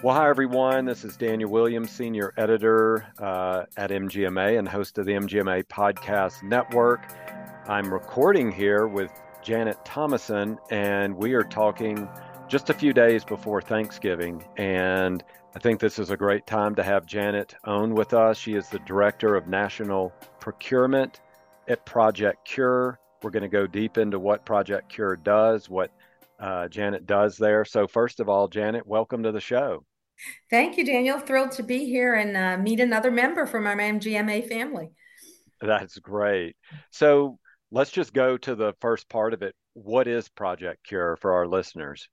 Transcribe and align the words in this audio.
Well, 0.00 0.14
hi, 0.14 0.28
everyone. 0.28 0.84
This 0.84 1.04
is 1.04 1.16
Daniel 1.16 1.50
Williams, 1.50 1.90
Senior 1.90 2.32
Editor 2.36 3.04
uh, 3.18 3.64
at 3.76 3.90
MGMA 3.90 4.56
and 4.56 4.68
host 4.68 4.96
of 4.96 5.06
the 5.06 5.12
MGMA 5.12 5.64
Podcast 5.64 6.44
Network. 6.44 7.00
I'm 7.66 7.92
recording 7.92 8.52
here 8.52 8.86
with 8.86 9.10
Janet 9.42 9.84
Thomason, 9.84 10.56
and 10.70 11.16
we 11.16 11.34
are 11.34 11.42
talking 11.42 12.08
just 12.46 12.70
a 12.70 12.74
few 12.74 12.92
days 12.92 13.24
before 13.24 13.60
Thanksgiving. 13.60 14.44
And 14.56 15.24
I 15.56 15.58
think 15.58 15.80
this 15.80 15.98
is 15.98 16.10
a 16.10 16.16
great 16.16 16.46
time 16.46 16.76
to 16.76 16.84
have 16.84 17.04
Janet 17.04 17.56
on 17.64 17.96
with 17.96 18.14
us. 18.14 18.38
She 18.38 18.54
is 18.54 18.68
the 18.68 18.78
Director 18.78 19.34
of 19.34 19.48
National 19.48 20.12
Procurement 20.38 21.18
at 21.66 21.84
Project 21.84 22.44
Cure. 22.44 23.00
We're 23.20 23.30
going 23.30 23.42
to 23.42 23.48
go 23.48 23.66
deep 23.66 23.98
into 23.98 24.20
what 24.20 24.46
Project 24.46 24.90
Cure 24.90 25.16
does, 25.16 25.68
what 25.68 25.90
uh, 26.38 26.68
Janet 26.68 27.06
does 27.06 27.36
there. 27.36 27.64
So, 27.64 27.86
first 27.86 28.20
of 28.20 28.28
all, 28.28 28.48
Janet, 28.48 28.86
welcome 28.86 29.22
to 29.24 29.32
the 29.32 29.40
show. 29.40 29.84
Thank 30.50 30.76
you, 30.76 30.84
Daniel. 30.84 31.18
Thrilled 31.18 31.52
to 31.52 31.62
be 31.62 31.84
here 31.86 32.14
and 32.14 32.36
uh, 32.36 32.62
meet 32.62 32.80
another 32.80 33.10
member 33.10 33.46
from 33.46 33.66
our 33.66 33.76
MGMA 33.76 34.48
family. 34.48 34.90
That's 35.60 35.98
great. 35.98 36.56
So, 36.90 37.38
let's 37.70 37.90
just 37.90 38.12
go 38.12 38.36
to 38.38 38.54
the 38.54 38.74
first 38.80 39.08
part 39.08 39.34
of 39.34 39.42
it. 39.42 39.54
What 39.74 40.06
is 40.06 40.28
Project 40.28 40.86
Cure 40.86 41.16
for 41.16 41.34
our 41.34 41.46
listeners? 41.46 42.08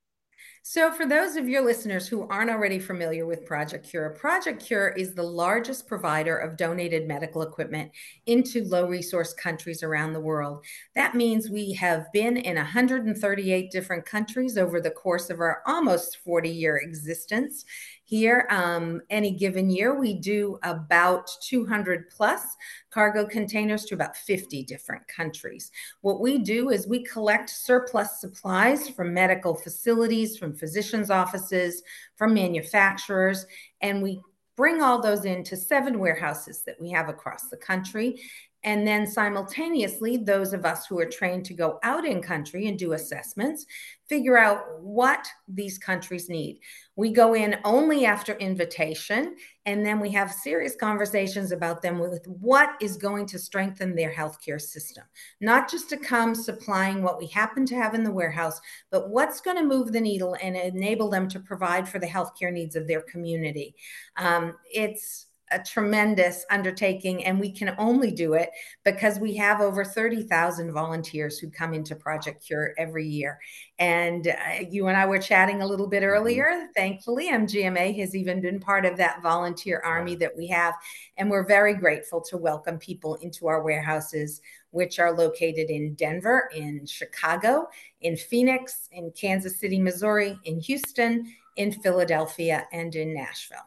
So, 0.68 0.90
for 0.90 1.06
those 1.06 1.36
of 1.36 1.48
your 1.48 1.64
listeners 1.64 2.08
who 2.08 2.26
aren't 2.26 2.50
already 2.50 2.80
familiar 2.80 3.24
with 3.24 3.46
Project 3.46 3.88
Cure, 3.88 4.10
Project 4.10 4.60
Cure 4.66 4.88
is 4.88 5.14
the 5.14 5.22
largest 5.22 5.86
provider 5.86 6.36
of 6.36 6.56
donated 6.56 7.06
medical 7.06 7.42
equipment 7.42 7.92
into 8.26 8.64
low 8.64 8.88
resource 8.88 9.32
countries 9.32 9.84
around 9.84 10.12
the 10.12 10.18
world. 10.18 10.64
That 10.96 11.14
means 11.14 11.48
we 11.48 11.72
have 11.74 12.12
been 12.12 12.36
in 12.36 12.56
138 12.56 13.70
different 13.70 14.06
countries 14.06 14.58
over 14.58 14.80
the 14.80 14.90
course 14.90 15.30
of 15.30 15.38
our 15.38 15.62
almost 15.66 16.16
40 16.24 16.48
year 16.48 16.78
existence 16.78 17.64
here. 18.06 18.46
Um, 18.50 19.02
any 19.10 19.32
given 19.32 19.68
year, 19.68 19.98
we 19.98 20.14
do 20.14 20.58
about 20.62 21.28
200 21.42 22.08
plus 22.08 22.42
cargo 22.90 23.26
containers 23.26 23.84
to 23.84 23.94
about 23.94 24.16
50 24.16 24.62
different 24.62 25.06
countries. 25.06 25.70
What 26.00 26.20
we 26.20 26.38
do 26.38 26.70
is 26.70 26.86
we 26.86 27.04
collect 27.04 27.50
surplus 27.50 28.20
supplies 28.20 28.88
from 28.88 29.12
medical 29.12 29.54
facilities, 29.54 30.38
from 30.38 30.54
physicians' 30.56 31.10
offices, 31.10 31.82
from 32.16 32.34
manufacturers, 32.34 33.46
and 33.80 34.02
we 34.02 34.20
bring 34.56 34.82
all 34.82 35.00
those 35.00 35.24
into 35.24 35.56
seven 35.56 35.98
warehouses 35.98 36.62
that 36.62 36.80
we 36.80 36.90
have 36.90 37.08
across 37.08 37.48
the 37.48 37.56
country. 37.56 38.20
And 38.64 38.86
then 38.86 39.06
simultaneously, 39.06 40.16
those 40.16 40.52
of 40.52 40.64
us 40.64 40.86
who 40.86 40.98
are 40.98 41.06
trained 41.06 41.44
to 41.46 41.54
go 41.54 41.78
out 41.82 42.04
in 42.04 42.20
country 42.20 42.66
and 42.66 42.78
do 42.78 42.94
assessments 42.94 43.64
figure 44.08 44.38
out 44.38 44.80
what 44.80 45.26
these 45.48 45.78
countries 45.78 46.28
need. 46.28 46.60
We 46.94 47.12
go 47.12 47.34
in 47.34 47.56
only 47.64 48.06
after 48.06 48.34
invitation, 48.34 49.36
and 49.66 49.84
then 49.84 50.00
we 50.00 50.10
have 50.12 50.32
serious 50.32 50.76
conversations 50.76 51.52
about 51.52 51.82
them 51.82 51.98
with 51.98 52.26
what 52.26 52.70
is 52.80 52.96
going 52.96 53.26
to 53.26 53.38
strengthen 53.38 53.94
their 53.94 54.12
healthcare 54.12 54.60
system. 54.60 55.04
Not 55.40 55.70
just 55.70 55.88
to 55.90 55.96
come 55.96 56.34
supplying 56.34 57.02
what 57.02 57.18
we 57.18 57.26
happen 57.26 57.66
to 57.66 57.76
have 57.76 57.94
in 57.94 58.04
the 58.04 58.12
warehouse, 58.12 58.60
but 58.90 59.10
what's 59.10 59.40
going 59.40 59.56
to 59.56 59.64
move 59.64 59.92
the 59.92 60.00
needle 60.00 60.36
and 60.42 60.56
enable 60.56 61.10
them 61.10 61.28
to 61.28 61.40
provide 61.40 61.88
for 61.88 61.98
the 61.98 62.06
healthcare 62.06 62.52
needs 62.52 62.76
of 62.76 62.86
their 62.86 63.02
community. 63.02 63.74
Um, 64.16 64.56
it's 64.72 65.26
a 65.52 65.58
tremendous 65.60 66.44
undertaking, 66.50 67.24
and 67.24 67.38
we 67.38 67.52
can 67.52 67.74
only 67.78 68.10
do 68.10 68.34
it 68.34 68.50
because 68.84 69.18
we 69.18 69.36
have 69.36 69.60
over 69.60 69.84
30,000 69.84 70.72
volunteers 70.72 71.38
who 71.38 71.50
come 71.50 71.72
into 71.72 71.94
Project 71.94 72.44
Cure 72.44 72.74
every 72.78 73.06
year. 73.06 73.38
And 73.78 74.26
uh, 74.26 74.64
you 74.68 74.88
and 74.88 74.96
I 74.96 75.06
were 75.06 75.18
chatting 75.18 75.62
a 75.62 75.66
little 75.66 75.86
bit 75.86 76.02
mm-hmm. 76.02 76.10
earlier. 76.10 76.68
Thankfully, 76.74 77.30
MGMA 77.30 77.96
has 77.98 78.16
even 78.16 78.40
been 78.40 78.58
part 78.58 78.84
of 78.84 78.96
that 78.96 79.22
volunteer 79.22 79.80
army 79.84 80.16
that 80.16 80.36
we 80.36 80.48
have. 80.48 80.74
And 81.16 81.30
we're 81.30 81.46
very 81.46 81.74
grateful 81.74 82.20
to 82.22 82.36
welcome 82.36 82.78
people 82.78 83.14
into 83.16 83.46
our 83.46 83.62
warehouses, 83.62 84.40
which 84.70 84.98
are 84.98 85.12
located 85.12 85.70
in 85.70 85.94
Denver, 85.94 86.50
in 86.54 86.86
Chicago, 86.86 87.68
in 88.00 88.16
Phoenix, 88.16 88.88
in 88.92 89.12
Kansas 89.12 89.60
City, 89.60 89.80
Missouri, 89.80 90.38
in 90.44 90.60
Houston, 90.60 91.32
in 91.56 91.72
Philadelphia, 91.72 92.66
and 92.72 92.94
in 92.94 93.14
Nashville. 93.14 93.58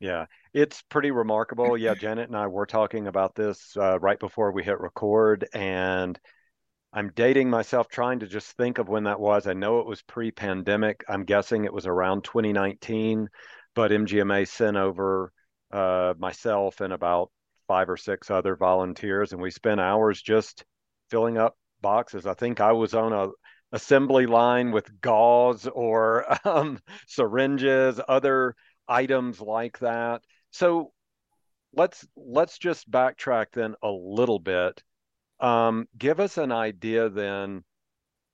Yeah, 0.00 0.26
it's 0.52 0.82
pretty 0.82 1.10
remarkable. 1.10 1.76
Yeah, 1.76 1.94
Janet 1.94 2.28
and 2.28 2.36
I 2.36 2.46
were 2.46 2.66
talking 2.66 3.06
about 3.06 3.34
this 3.34 3.76
uh, 3.76 3.98
right 3.98 4.18
before 4.18 4.52
we 4.52 4.62
hit 4.62 4.80
record, 4.80 5.48
and 5.52 6.18
I'm 6.92 7.12
dating 7.14 7.50
myself 7.50 7.88
trying 7.88 8.20
to 8.20 8.26
just 8.26 8.56
think 8.56 8.78
of 8.78 8.88
when 8.88 9.04
that 9.04 9.20
was. 9.20 9.46
I 9.46 9.52
know 9.52 9.80
it 9.80 9.86
was 9.86 10.02
pre 10.02 10.30
pandemic. 10.30 11.04
I'm 11.08 11.24
guessing 11.24 11.64
it 11.64 11.72
was 11.72 11.86
around 11.86 12.24
2019, 12.24 13.28
but 13.74 13.90
MGMA 13.90 14.48
sent 14.48 14.76
over 14.76 15.32
uh, 15.70 16.14
myself 16.18 16.80
and 16.80 16.92
about 16.92 17.30
five 17.66 17.90
or 17.90 17.96
six 17.96 18.30
other 18.30 18.56
volunteers, 18.56 19.32
and 19.32 19.42
we 19.42 19.50
spent 19.50 19.80
hours 19.80 20.22
just 20.22 20.64
filling 21.10 21.36
up 21.36 21.56
boxes. 21.80 22.26
I 22.26 22.34
think 22.34 22.60
I 22.60 22.72
was 22.72 22.94
on 22.94 23.12
a 23.12 23.28
assembly 23.72 24.26
line 24.26 24.72
with 24.72 25.00
gauze 25.00 25.66
or 25.66 26.26
um, 26.48 26.80
syringes, 27.06 28.00
other 28.08 28.54
items 28.88 29.40
like 29.40 29.78
that. 29.80 30.22
So 30.50 30.92
let's 31.74 32.06
let's 32.16 32.58
just 32.58 32.90
backtrack 32.90 33.46
then 33.52 33.74
a 33.82 33.90
little 33.90 34.38
bit. 34.38 34.82
Um, 35.40 35.86
give 35.96 36.20
us 36.20 36.38
an 36.38 36.52
idea 36.52 37.08
then. 37.08 37.64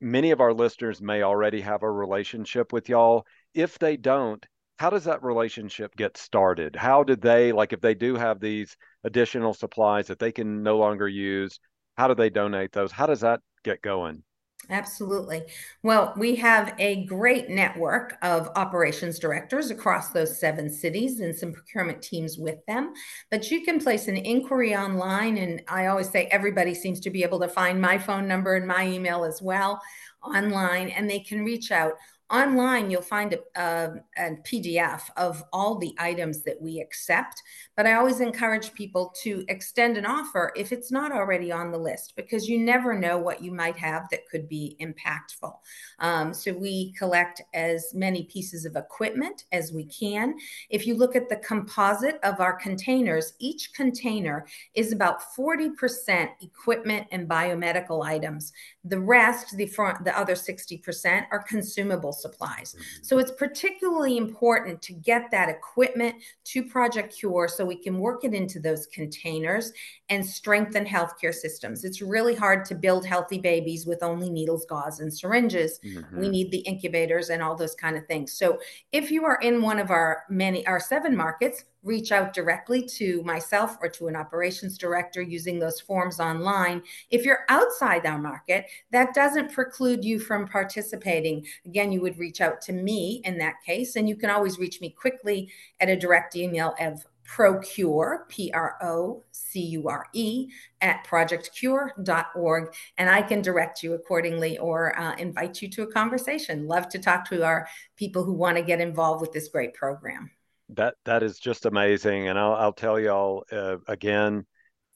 Many 0.01 0.33
of 0.33 0.41
our 0.41 0.53
listeners 0.53 1.01
may 1.01 1.23
already 1.23 1.61
have 1.63 1.83
a 1.83 1.91
relationship 1.91 2.73
with 2.73 2.89
y'all. 2.89 3.25
If 3.55 3.79
they 3.79 3.97
don't, 3.97 4.45
how 4.79 4.91
does 4.91 5.05
that 5.05 5.23
relationship 5.23 5.95
get 5.97 6.17
started? 6.17 6.77
How 6.77 7.05
did 7.05 7.23
they 7.23 7.53
like 7.53 7.73
if 7.73 7.81
they 7.81 7.95
do 7.95 8.17
have 8.17 8.41
these 8.41 8.77
additional 9.05 9.55
supplies 9.55 10.09
that 10.09 10.19
they 10.19 10.33
can 10.33 10.63
no 10.63 10.79
longer 10.79 11.09
use? 11.09 11.59
How 11.97 12.09
do 12.09 12.15
they 12.15 12.31
donate 12.31 12.73
those? 12.73 12.93
How 12.93 13.07
does 13.07 13.21
that 13.21 13.41
get 13.63 13.83
going? 13.83 14.25
Absolutely. 14.71 15.43
Well, 15.83 16.15
we 16.17 16.37
have 16.37 16.75
a 16.79 17.05
great 17.05 17.51
network 17.51 18.17
of 18.23 18.49
operations 18.57 19.19
directors 19.19 19.71
across 19.71 20.11
those 20.11 20.39
seven 20.39 20.71
cities 20.71 21.21
and 21.21 21.37
some 21.37 21.53
procurement 21.53 22.01
teams 22.01 22.39
with 22.39 22.65
them. 22.67 22.95
But 23.31 23.51
you 23.51 23.63
can 23.63 23.79
place 23.79 24.09
an 24.09 24.17
inquiry 24.17 24.75
online. 24.75 25.37
And 25.37 25.63
I 25.69 25.87
always 25.87 26.09
say 26.09 26.27
everybody 26.31 26.75
seems 26.75 27.01
to 27.01 27.11
be 27.11 27.23
able 27.23 27.41
to 27.41 27.49
find 27.49 27.81
my 27.81 27.99
phone 27.99 28.27
number 28.27 28.55
and 28.55 28.67
my 28.67 28.87
email 28.87 29.25
as 29.25 29.43
well 29.43 29.83
online, 30.23 30.89
and 30.89 31.09
they 31.09 31.21
can 31.21 31.45
reach 31.45 31.71
out 31.71 31.93
online 32.35 32.91
you'll 32.91 33.03
find 33.03 33.33
a, 33.33 33.61
a, 33.61 33.93
a, 34.19 34.31
pdf 34.49 35.03
of 35.17 35.43
all 35.53 35.79
the 35.79 35.95
items 35.99 36.43
that 36.43 36.61
we 36.61 36.81
accept 36.81 37.43
but 37.77 37.87
i 37.87 37.95
always 37.95 38.21
encourage 38.21 38.73
people 38.75 39.13
to 39.23 39.45
extend 39.49 39.97
an 39.97 40.07
offer 40.07 40.53
if 40.57 40.73
it's 40.73 40.91
not 40.91 41.13
already 41.13 41.53
on 41.53 41.71
the 41.71 41.79
list 41.79 42.15
because 42.17 42.49
you 42.49 42.59
never 42.59 42.99
know 42.99 43.19
what 43.19 43.43
you 43.43 43.53
might 43.53 43.77
have 43.77 44.09
that 44.11 44.29
could 44.29 44.49
be 44.49 44.77
impactful. 44.81 45.55
Um, 45.99 46.35
so 46.35 46.53
we 46.53 46.93
collect 46.93 47.43
as 47.53 47.93
many 47.95 48.25
pieces 48.25 48.65
of 48.65 48.77
equipment 48.77 49.45
as 49.53 49.73
we 49.73 49.85
can. 49.85 50.35
If 50.71 50.87
you 50.87 50.97
look 50.97 51.17
at 51.17 51.29
the 51.29 51.37
composite 51.37 52.19
of 52.23 52.41
our 52.41 52.55
containers 52.55 53.35
each 53.39 53.73
container 53.75 54.47
is 54.75 54.93
about 54.93 55.21
40% 55.37 56.29
equipment 56.41 57.07
and 57.13 57.29
biomedical 57.29 58.05
items. 58.05 58.53
The 58.85 59.01
rest 59.01 59.57
the 59.57 59.67
front 59.67 60.05
the 60.05 60.17
other 60.19 60.35
60% 60.35 61.25
are 61.31 61.43
consumable 61.43 62.13
supplies. 62.25 62.75
Mm-hmm. 62.75 63.03
So 63.03 63.19
it's 63.19 63.33
particularly 63.33 64.17
important 64.17 64.83
to 64.83 64.93
get 64.95 65.31
that 65.31 65.49
equipment 65.49 66.17
to 66.45 66.65
Project 66.65 67.17
Cure 67.17 67.49
so 67.49 67.65
we 67.65 67.77
can 67.77 67.99
work 67.99 68.25
it 68.25 68.35
into 68.35 68.59
those 68.61 68.87
containers 68.87 69.73
and 70.11 70.25
strengthen 70.25 70.85
healthcare 70.85 71.35
systems. 71.35 71.85
It's 71.85 72.03
really 72.03 72.35
hard 72.35 72.65
to 72.67 72.75
build 72.75 73.07
healthy 73.07 73.39
babies 73.39 73.87
with 73.87 74.03
only 74.03 74.29
needles, 74.29 74.67
gauze, 74.67 75.01
and 75.01 75.13
syringes. 75.13 75.81
Mm-hmm. 75.85 76.21
We 76.21 76.29
need 76.29 76.51
the 76.51 76.59
incubators 76.59 77.31
and 77.31 77.43
all 77.43 77.57
those 77.57 77.75
kind 77.75 77.97
of 77.97 78.07
things. 78.07 78.33
So 78.33 78.59
if 78.93 79.11
you 79.11 79.25
are 79.25 79.39
in 79.41 79.63
one 79.63 79.79
of 79.79 79.91
our 79.91 80.25
many, 80.29 80.67
our 80.67 80.79
seven 80.79 81.17
markets, 81.17 81.65
reach 81.83 82.13
out 82.13 82.33
directly 82.33 82.83
to 82.83 83.23
myself 83.25 83.77
or 83.81 83.89
to 83.91 84.09
an 84.09 84.17
operations 84.17 84.79
director 84.79 85.21
using 85.21 85.59
those 85.59 85.81
forms 85.81 86.19
online. 86.19 86.83
If 87.11 87.25
you're 87.25 87.45
outside 87.49 88.07
our 88.07 88.19
market, 88.19 88.67
that 88.91 89.15
doesn't 89.15 89.53
preclude 89.53 90.05
you 90.05 90.19
from 90.19 90.49
participating. 90.49 91.47
Again, 91.67 91.93
you 91.93 92.01
would 92.01 92.19
reach 92.19 92.41
out 92.41 92.61
to 92.63 92.73
me 92.73 93.21
in 93.25 93.37
that 93.39 93.57
case, 93.65 93.97
and 93.97 94.09
you 94.09 94.17
can 94.17 94.31
always 94.31 94.59
reach 94.59 94.81
me 94.81 94.91
quickly 94.91 95.51
at 95.81 95.91
a 95.91 95.97
direct 95.97 96.37
email 96.37 96.75
of 96.81 97.05
procure, 97.25 98.27
P 98.29 98.51
R 98.53 98.77
O 98.83 99.25
C 99.33 99.61
U 99.61 99.89
R 99.89 100.07
E, 100.13 100.49
at 100.81 101.05
projectcure.org. 101.07 102.75
And 102.99 103.11
I 103.11 103.23
can 103.23 103.43
direct 103.43 103.83
you 103.83 103.95
accordingly 103.95 104.59
or 104.59 104.99
uh, 104.99 105.17
invite 105.17 105.63
you 105.63 105.69
to 105.71 105.83
a 105.83 105.87
conversation. 105.87 106.67
Love 106.67 106.89
to 106.91 106.99
talk 106.99 107.29
to 107.31 107.43
our 107.45 107.67
people 107.97 108.25
who 108.25 108.33
want 108.33 108.57
to 108.57 108.63
get 108.63 108.81
involved 108.81 109.21
with 109.21 109.33
this 109.33 109.49
great 109.49 109.75
program. 109.75 110.31
That 110.71 110.95
that 111.05 111.23
is 111.23 111.39
just 111.39 111.67
amazing, 111.67 112.29
and 112.29 112.39
I'll 112.39 112.55
I'll 112.55 112.73
tell 112.73 112.99
y'all 112.99 113.45
uh, 113.53 113.77
again. 113.87 114.47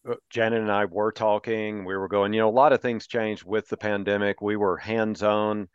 Uh, 0.09 0.15
Janet 0.31 0.63
and 0.63 0.73
I 0.73 0.87
were 0.87 1.13
talking. 1.13 1.85
We 1.85 1.97
were 1.97 2.09
going. 2.09 2.33
You 2.33 2.41
know, 2.41 2.49
a 2.49 2.51
lot 2.51 2.73
of 2.73 2.81
things 2.81 3.07
changed 3.07 3.45
with 3.45 3.69
the 3.69 3.77
pandemic. 3.77 4.41
We 4.41 4.57
were 4.57 4.77
hands 4.77 5.23
on 5.23 5.69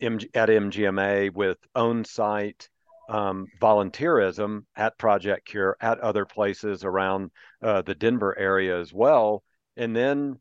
at 0.00 0.48
MGMA 0.48 1.32
with 1.34 1.58
own 1.74 2.04
site 2.04 2.68
um, 3.10 3.48
volunteerism 3.60 4.64
at 4.76 4.96
Project 4.96 5.46
Cure 5.46 5.76
at 5.80 5.98
other 5.98 6.24
places 6.24 6.84
around 6.84 7.30
uh, 7.60 7.82
the 7.82 7.94
Denver 7.94 8.38
area 8.38 8.80
as 8.80 8.92
well. 8.92 9.42
And 9.76 9.94
then, 9.94 10.38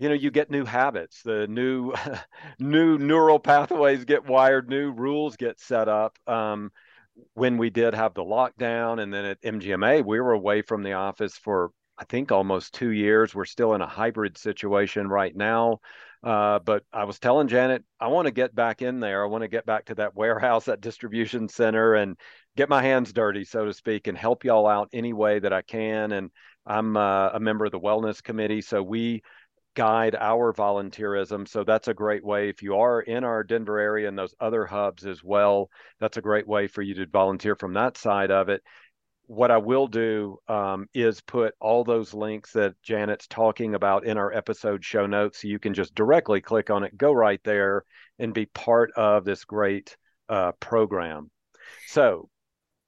you 0.00 0.08
know, 0.08 0.14
you 0.14 0.30
get 0.32 0.50
new 0.50 0.64
habits, 0.64 1.22
the 1.22 1.46
new 1.46 1.94
new 2.58 2.98
neural 2.98 3.38
pathways 3.38 4.04
get 4.04 4.26
wired, 4.26 4.68
new 4.68 4.90
rules 4.90 5.36
get 5.36 5.60
set 5.60 5.88
up. 5.88 6.18
Um, 6.26 6.72
when 7.34 7.58
we 7.58 7.70
did 7.70 7.94
have 7.94 8.14
the 8.14 8.24
lockdown, 8.24 9.00
and 9.00 9.12
then 9.12 9.24
at 9.24 9.42
MGMA, 9.42 10.04
we 10.04 10.18
were 10.18 10.32
away 10.32 10.62
from 10.62 10.82
the 10.82 10.94
office 10.94 11.36
for 11.36 11.70
I 12.02 12.04
think 12.04 12.32
almost 12.32 12.74
two 12.74 12.90
years. 12.90 13.32
We're 13.32 13.44
still 13.44 13.74
in 13.74 13.80
a 13.80 13.86
hybrid 13.86 14.36
situation 14.36 15.06
right 15.06 15.34
now. 15.36 15.78
Uh, 16.24 16.58
but 16.58 16.82
I 16.92 17.04
was 17.04 17.20
telling 17.20 17.46
Janet, 17.46 17.84
I 18.00 18.08
want 18.08 18.26
to 18.26 18.32
get 18.32 18.52
back 18.56 18.82
in 18.82 18.98
there. 18.98 19.22
I 19.22 19.28
want 19.28 19.42
to 19.42 19.48
get 19.48 19.66
back 19.66 19.84
to 19.84 19.94
that 19.94 20.16
warehouse, 20.16 20.64
that 20.64 20.80
distribution 20.80 21.48
center, 21.48 21.94
and 21.94 22.18
get 22.56 22.68
my 22.68 22.82
hands 22.82 23.12
dirty, 23.12 23.44
so 23.44 23.66
to 23.66 23.72
speak, 23.72 24.08
and 24.08 24.18
help 24.18 24.44
y'all 24.44 24.66
out 24.66 24.88
any 24.92 25.12
way 25.12 25.38
that 25.38 25.52
I 25.52 25.62
can. 25.62 26.10
And 26.10 26.32
I'm 26.66 26.96
uh, 26.96 27.28
a 27.34 27.38
member 27.38 27.66
of 27.66 27.72
the 27.72 27.78
wellness 27.78 28.20
committee, 28.20 28.62
so 28.62 28.82
we 28.82 29.22
guide 29.76 30.16
our 30.16 30.52
volunteerism. 30.52 31.46
So 31.46 31.62
that's 31.62 31.86
a 31.86 31.94
great 31.94 32.24
way. 32.24 32.48
If 32.48 32.64
you 32.64 32.78
are 32.78 33.00
in 33.00 33.22
our 33.22 33.44
Denver 33.44 33.78
area 33.78 34.08
and 34.08 34.18
those 34.18 34.34
other 34.40 34.66
hubs 34.66 35.06
as 35.06 35.22
well, 35.22 35.70
that's 36.00 36.16
a 36.16 36.22
great 36.22 36.48
way 36.48 36.66
for 36.66 36.82
you 36.82 36.94
to 36.94 37.06
volunteer 37.06 37.54
from 37.54 37.74
that 37.74 37.96
side 37.96 38.32
of 38.32 38.48
it 38.48 38.60
what 39.32 39.50
I 39.50 39.56
will 39.56 39.86
do 39.86 40.38
um, 40.46 40.88
is 40.92 41.22
put 41.22 41.54
all 41.58 41.84
those 41.84 42.12
links 42.12 42.52
that 42.52 42.74
Janet's 42.82 43.26
talking 43.26 43.74
about 43.74 44.04
in 44.04 44.18
our 44.18 44.30
episode 44.30 44.84
show 44.84 45.06
notes. 45.06 45.40
So 45.40 45.48
you 45.48 45.58
can 45.58 45.72
just 45.72 45.94
directly 45.94 46.42
click 46.42 46.68
on 46.68 46.84
it, 46.84 46.98
go 46.98 47.12
right 47.12 47.40
there, 47.42 47.84
and 48.18 48.34
be 48.34 48.44
part 48.44 48.90
of 48.94 49.24
this 49.24 49.44
great 49.44 49.96
uh, 50.28 50.52
program. 50.60 51.30
So 51.86 52.28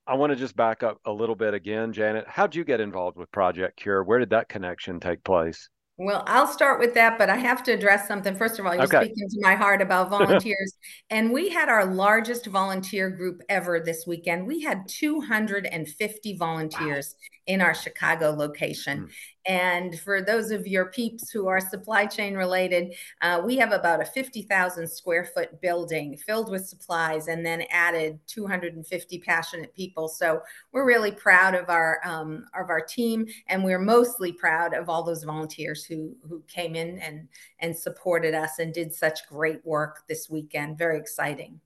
I 0.06 0.16
want 0.16 0.32
to 0.32 0.36
just 0.36 0.54
back 0.54 0.82
up 0.82 0.98
a 1.06 1.12
little 1.12 1.34
bit 1.34 1.54
again, 1.54 1.94
Janet. 1.94 2.26
How'd 2.28 2.54
you 2.54 2.64
get 2.64 2.78
involved 2.78 3.16
with 3.16 3.32
Project 3.32 3.78
Cure? 3.78 4.04
Where 4.04 4.18
did 4.18 4.30
that 4.30 4.50
connection 4.50 5.00
take 5.00 5.24
place? 5.24 5.70
Well, 5.96 6.24
I'll 6.26 6.48
start 6.48 6.80
with 6.80 6.94
that, 6.94 7.18
but 7.18 7.30
I 7.30 7.36
have 7.36 7.62
to 7.64 7.72
address 7.72 8.08
something. 8.08 8.34
First 8.34 8.58
of 8.58 8.66
all, 8.66 8.74
you're 8.74 8.84
okay. 8.84 9.04
speaking 9.04 9.28
to 9.28 9.40
my 9.40 9.54
heart 9.54 9.80
about 9.80 10.10
volunteers. 10.10 10.72
and 11.08 11.32
we 11.32 11.48
had 11.50 11.68
our 11.68 11.84
largest 11.84 12.46
volunteer 12.46 13.10
group 13.10 13.42
ever 13.48 13.78
this 13.78 14.04
weekend. 14.04 14.46
We 14.46 14.60
had 14.60 14.88
250 14.88 16.36
volunteers 16.36 17.14
wow. 17.16 17.54
in 17.54 17.60
our 17.60 17.74
Chicago 17.74 18.30
location. 18.30 19.04
Mm. 19.04 19.10
And 19.46 19.98
for 20.00 20.22
those 20.22 20.50
of 20.50 20.66
your 20.66 20.86
peeps 20.86 21.30
who 21.30 21.46
are 21.48 21.60
supply 21.60 22.06
chain 22.06 22.34
related, 22.34 22.94
uh, 23.20 23.42
we 23.44 23.56
have 23.56 23.72
about 23.72 24.00
a 24.00 24.04
50,000 24.04 24.88
square 24.88 25.24
foot 25.24 25.60
building 25.60 26.16
filled 26.16 26.50
with 26.50 26.66
supplies 26.66 27.28
and 27.28 27.44
then 27.44 27.64
added 27.70 28.18
250 28.26 29.18
passionate 29.18 29.74
people. 29.74 30.08
So 30.08 30.40
we're 30.72 30.86
really 30.86 31.12
proud 31.12 31.54
of 31.54 31.68
our, 31.68 32.00
um, 32.04 32.46
of 32.58 32.70
our 32.70 32.80
team. 32.80 33.26
And 33.48 33.62
we're 33.62 33.78
mostly 33.78 34.32
proud 34.32 34.72
of 34.72 34.88
all 34.88 35.02
those 35.02 35.24
volunteers 35.24 35.84
who, 35.84 36.16
who 36.26 36.42
came 36.48 36.74
in 36.74 36.98
and, 37.00 37.28
and 37.58 37.76
supported 37.76 38.34
us 38.34 38.58
and 38.58 38.72
did 38.72 38.94
such 38.94 39.26
great 39.28 39.64
work 39.66 40.04
this 40.08 40.30
weekend. 40.30 40.78
Very 40.78 40.98
exciting. 40.98 41.60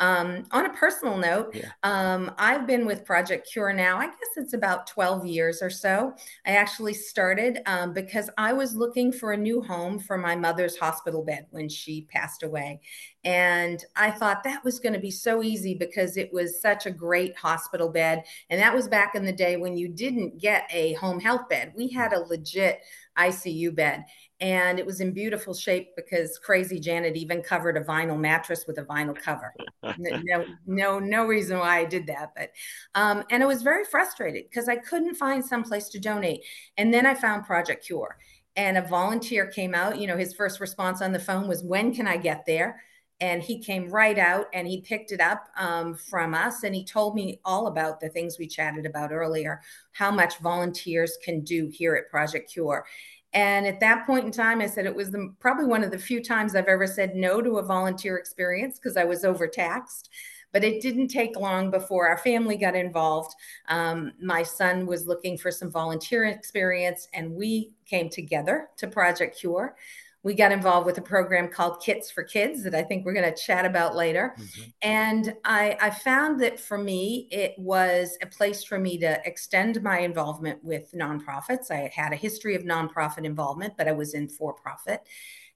Um, 0.00 0.44
on 0.52 0.66
a 0.66 0.72
personal 0.74 1.16
note, 1.16 1.54
yeah. 1.54 1.70
um, 1.82 2.32
I've 2.38 2.66
been 2.66 2.86
with 2.86 3.04
Project 3.04 3.48
Cure 3.50 3.72
now, 3.72 3.98
I 3.98 4.06
guess 4.06 4.36
it's 4.36 4.54
about 4.54 4.86
12 4.86 5.26
years 5.26 5.62
or 5.62 5.70
so. 5.70 6.14
I 6.46 6.52
actually 6.52 6.94
started 6.94 7.60
um, 7.66 7.92
because 7.92 8.30
I 8.38 8.52
was 8.52 8.74
looking 8.76 9.12
for 9.12 9.32
a 9.32 9.36
new 9.36 9.60
home 9.60 9.98
for 9.98 10.16
my 10.16 10.36
mother's 10.36 10.76
hospital 10.76 11.24
bed 11.24 11.46
when 11.50 11.68
she 11.68 12.02
passed 12.02 12.42
away. 12.42 12.80
And 13.24 13.84
I 13.96 14.10
thought 14.10 14.44
that 14.44 14.64
was 14.64 14.78
going 14.78 14.92
to 14.92 15.00
be 15.00 15.10
so 15.10 15.42
easy 15.42 15.74
because 15.74 16.16
it 16.16 16.32
was 16.32 16.62
such 16.62 16.86
a 16.86 16.90
great 16.90 17.36
hospital 17.36 17.88
bed. 17.88 18.24
And 18.48 18.60
that 18.60 18.74
was 18.74 18.88
back 18.88 19.14
in 19.14 19.24
the 19.24 19.32
day 19.32 19.56
when 19.56 19.76
you 19.76 19.88
didn't 19.88 20.40
get 20.40 20.68
a 20.70 20.94
home 20.94 21.20
health 21.20 21.48
bed. 21.48 21.72
We 21.76 21.88
had 21.88 22.12
a 22.12 22.20
legit 22.20 22.80
ICU 23.18 23.74
bed 23.74 24.04
and 24.40 24.78
it 24.78 24.86
was 24.86 25.00
in 25.00 25.12
beautiful 25.12 25.52
shape 25.52 25.96
because 25.96 26.38
crazy 26.38 26.78
Janet 26.78 27.16
even 27.16 27.42
covered 27.42 27.76
a 27.76 27.80
vinyl 27.80 28.18
mattress 28.18 28.66
with 28.66 28.78
a 28.78 28.84
vinyl 28.84 29.16
cover. 29.16 29.52
no, 29.98 30.44
no, 30.66 30.98
no 30.98 31.26
reason 31.26 31.58
why 31.58 31.78
I 31.78 31.84
did 31.84 32.06
that, 32.06 32.32
but 32.36 32.50
um, 32.94 33.24
and 33.30 33.42
I 33.42 33.46
was 33.46 33.62
very 33.62 33.84
frustrated 33.84 34.44
because 34.48 34.68
I 34.68 34.76
couldn't 34.76 35.16
find 35.16 35.44
some 35.44 35.64
place 35.64 35.88
to 35.90 35.98
donate. 35.98 36.44
And 36.76 36.94
then 36.94 37.04
I 37.04 37.14
found 37.14 37.46
Project 37.46 37.84
Cure, 37.84 38.16
and 38.54 38.78
a 38.78 38.82
volunteer 38.82 39.46
came 39.46 39.74
out. 39.74 39.98
You 39.98 40.06
know, 40.06 40.16
his 40.16 40.34
first 40.34 40.60
response 40.60 41.02
on 41.02 41.12
the 41.12 41.18
phone 41.18 41.48
was, 41.48 41.64
"When 41.64 41.92
can 41.92 42.06
I 42.06 42.16
get 42.16 42.46
there?" 42.46 42.80
And 43.20 43.42
he 43.42 43.58
came 43.58 43.88
right 43.88 44.16
out 44.16 44.46
and 44.52 44.68
he 44.68 44.80
picked 44.80 45.10
it 45.10 45.20
up 45.20 45.48
um, 45.56 45.96
from 45.96 46.34
us 46.34 46.62
and 46.62 46.72
he 46.72 46.84
told 46.84 47.16
me 47.16 47.40
all 47.44 47.66
about 47.66 47.98
the 47.98 48.08
things 48.08 48.38
we 48.38 48.46
chatted 48.46 48.86
about 48.86 49.10
earlier, 49.10 49.60
how 49.90 50.12
much 50.12 50.38
volunteers 50.38 51.18
can 51.24 51.40
do 51.40 51.66
here 51.66 51.96
at 51.96 52.08
Project 52.10 52.52
Cure 52.52 52.86
and 53.32 53.66
at 53.66 53.80
that 53.80 54.06
point 54.06 54.24
in 54.24 54.32
time, 54.32 54.60
I 54.60 54.66
said 54.66 54.86
it 54.86 54.94
was 54.94 55.10
the, 55.10 55.34
probably 55.38 55.66
one 55.66 55.84
of 55.84 55.90
the 55.90 55.98
few 55.98 56.22
times 56.22 56.54
I've 56.54 56.66
ever 56.66 56.86
said 56.86 57.14
no 57.14 57.42
to 57.42 57.58
a 57.58 57.62
volunteer 57.62 58.16
experience 58.16 58.78
because 58.78 58.96
I 58.96 59.04
was 59.04 59.24
overtaxed. 59.24 60.08
But 60.50 60.64
it 60.64 60.80
didn't 60.80 61.08
take 61.08 61.36
long 61.36 61.70
before 61.70 62.08
our 62.08 62.16
family 62.16 62.56
got 62.56 62.74
involved. 62.74 63.34
Um, 63.68 64.12
my 64.18 64.42
son 64.42 64.86
was 64.86 65.06
looking 65.06 65.36
for 65.36 65.50
some 65.50 65.70
volunteer 65.70 66.24
experience, 66.24 67.06
and 67.12 67.32
we 67.32 67.72
came 67.84 68.08
together 68.08 68.70
to 68.78 68.86
Project 68.86 69.38
Cure 69.38 69.76
we 70.22 70.34
got 70.34 70.52
involved 70.52 70.86
with 70.86 70.98
a 70.98 71.02
program 71.02 71.48
called 71.48 71.80
Kits 71.80 72.10
for 72.10 72.24
Kids 72.24 72.64
that 72.64 72.74
I 72.74 72.82
think 72.82 73.04
we're 73.04 73.14
going 73.14 73.32
to 73.32 73.40
chat 73.40 73.64
about 73.64 73.94
later. 73.94 74.34
Mm-hmm. 74.38 74.62
And 74.82 75.34
I, 75.44 75.76
I, 75.80 75.90
found 75.90 76.40
that 76.40 76.58
for 76.58 76.76
me, 76.76 77.28
it 77.30 77.54
was 77.56 78.18
a 78.20 78.26
place 78.26 78.64
for 78.64 78.78
me 78.78 78.98
to 78.98 79.20
extend 79.24 79.80
my 79.82 80.00
involvement 80.00 80.62
with 80.64 80.92
nonprofits. 80.92 81.70
I 81.70 81.90
had 81.94 82.12
a 82.12 82.16
history 82.16 82.56
of 82.56 82.62
nonprofit 82.62 83.24
involvement, 83.24 83.74
but 83.76 83.86
I 83.86 83.92
was 83.92 84.14
in 84.14 84.28
for 84.28 84.54
profit 84.54 85.02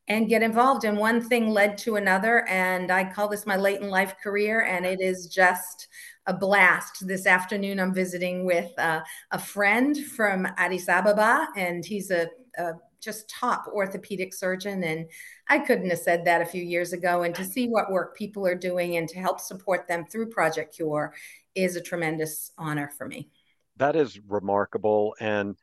and 0.08 0.28
get 0.28 0.42
involved. 0.42 0.84
And 0.84 0.96
one 0.96 1.20
thing 1.20 1.50
led 1.50 1.78
to 1.78 1.96
another. 1.96 2.46
And 2.48 2.90
I 2.90 3.10
call 3.12 3.28
this 3.28 3.46
my 3.46 3.56
late 3.56 3.80
in 3.80 3.88
life 3.88 4.16
career. 4.22 4.62
And 4.62 4.86
it 4.86 5.00
is 5.00 5.26
just 5.26 5.88
a 6.26 6.34
blast. 6.34 7.06
This 7.06 7.26
afternoon, 7.26 7.80
I'm 7.80 7.94
visiting 7.94 8.44
with 8.44 8.70
uh, 8.78 9.00
a 9.30 9.38
friend 9.38 9.96
from 9.96 10.46
Addis 10.56 10.88
Ababa, 10.88 11.48
and 11.56 11.84
he's 11.84 12.10
a, 12.10 12.28
a 12.56 12.72
just 13.02 13.28
top 13.28 13.66
orthopedic 13.66 14.32
surgeon. 14.32 14.84
And 14.84 15.06
I 15.48 15.58
couldn't 15.58 15.90
have 15.90 15.98
said 15.98 16.24
that 16.24 16.40
a 16.40 16.46
few 16.46 16.62
years 16.62 16.92
ago. 16.92 17.22
And 17.22 17.34
to 17.34 17.44
see 17.44 17.68
what 17.68 17.90
work 17.90 18.16
people 18.16 18.46
are 18.46 18.54
doing 18.54 18.96
and 18.96 19.08
to 19.08 19.18
help 19.18 19.40
support 19.40 19.88
them 19.88 20.06
through 20.06 20.30
Project 20.30 20.74
Cure 20.76 21.12
is 21.54 21.76
a 21.76 21.80
tremendous 21.80 22.52
honor 22.56 22.90
for 22.96 23.06
me. 23.06 23.28
That 23.76 23.96
is 23.96 24.20
remarkable. 24.28 25.16
And 25.18 25.56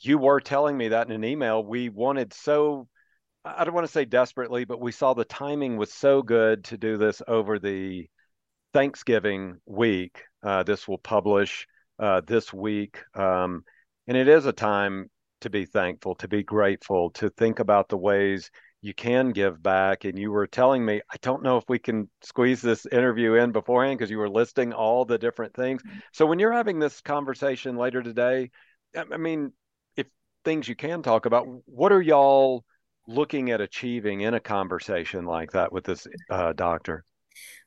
you 0.00 0.18
were 0.18 0.40
telling 0.40 0.76
me 0.76 0.88
that 0.88 1.06
in 1.06 1.12
an 1.12 1.24
email. 1.24 1.64
We 1.64 1.88
wanted 1.88 2.32
so, 2.32 2.88
I 3.44 3.64
don't 3.64 3.74
want 3.74 3.86
to 3.86 3.92
say 3.92 4.04
desperately, 4.04 4.64
but 4.64 4.80
we 4.80 4.90
saw 4.90 5.14
the 5.14 5.24
timing 5.24 5.76
was 5.76 5.92
so 5.92 6.22
good 6.22 6.64
to 6.64 6.76
do 6.76 6.96
this 6.96 7.22
over 7.28 7.58
the 7.58 8.08
Thanksgiving 8.72 9.58
week. 9.66 10.24
Uh, 10.42 10.64
this 10.64 10.88
will 10.88 10.98
publish 10.98 11.66
uh, 11.98 12.22
this 12.26 12.52
week. 12.52 12.98
Um, 13.14 13.62
and 14.08 14.16
it 14.16 14.26
is 14.26 14.46
a 14.46 14.52
time 14.52 15.08
to 15.42 15.50
be 15.50 15.64
thankful, 15.64 16.14
to 16.16 16.28
be 16.28 16.42
grateful, 16.42 17.10
to 17.10 17.30
think 17.30 17.58
about 17.58 17.88
the 17.88 17.96
ways 17.96 18.50
you 18.80 18.94
can 18.94 19.30
give 19.30 19.62
back. 19.62 20.04
And 20.04 20.18
you 20.18 20.32
were 20.32 20.46
telling 20.46 20.84
me, 20.84 21.00
I 21.10 21.16
don't 21.22 21.42
know 21.42 21.56
if 21.56 21.64
we 21.68 21.78
can 21.78 22.10
squeeze 22.22 22.60
this 22.60 22.86
interview 22.86 23.34
in 23.34 23.52
beforehand 23.52 23.98
because 23.98 24.10
you 24.10 24.18
were 24.18 24.28
listing 24.28 24.72
all 24.72 25.04
the 25.04 25.18
different 25.18 25.54
things. 25.54 25.82
Mm-hmm. 25.82 25.98
So 26.12 26.26
when 26.26 26.38
you're 26.38 26.52
having 26.52 26.78
this 26.78 27.00
conversation 27.00 27.76
later 27.76 28.02
today, 28.02 28.50
I 28.96 29.16
mean, 29.16 29.52
if 29.96 30.06
things 30.44 30.68
you 30.68 30.74
can 30.74 31.02
talk 31.02 31.26
about, 31.26 31.46
what 31.66 31.92
are 31.92 32.02
y'all 32.02 32.64
looking 33.06 33.50
at 33.50 33.60
achieving 33.60 34.22
in 34.22 34.34
a 34.34 34.40
conversation 34.40 35.24
like 35.24 35.52
that 35.52 35.72
with 35.72 35.84
this 35.84 36.06
uh, 36.30 36.52
doctor? 36.52 37.04